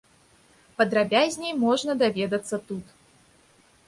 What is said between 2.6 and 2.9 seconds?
тут.